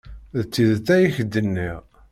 D 0.37 0.41
tidet 0.51 0.87
ay 0.95 1.03
ak-d-nniɣ. 1.07 1.81